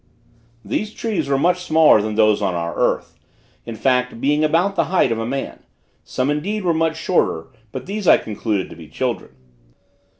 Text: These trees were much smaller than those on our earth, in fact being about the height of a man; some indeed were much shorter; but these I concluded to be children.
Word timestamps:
These 0.65 0.95
trees 0.95 1.29
were 1.29 1.37
much 1.37 1.61
smaller 1.61 2.01
than 2.01 2.15
those 2.15 2.41
on 2.41 2.55
our 2.55 2.73
earth, 2.75 3.19
in 3.67 3.75
fact 3.75 4.19
being 4.19 4.43
about 4.43 4.75
the 4.75 4.85
height 4.85 5.11
of 5.11 5.19
a 5.19 5.27
man; 5.27 5.61
some 6.03 6.31
indeed 6.31 6.63
were 6.63 6.73
much 6.73 6.97
shorter; 6.97 7.49
but 7.71 7.85
these 7.85 8.07
I 8.07 8.17
concluded 8.17 8.71
to 8.71 8.75
be 8.75 8.87
children. 8.87 9.29